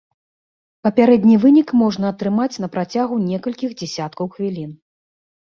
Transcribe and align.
Папярэдні 0.85 1.35
вынік 1.43 1.73
можна 1.81 2.05
атрымаць 2.13 2.59
на 2.63 2.71
працягу 2.77 3.21
некалькіх 3.29 3.77
дзясяткаў 3.83 4.25
хвілін. 4.39 4.71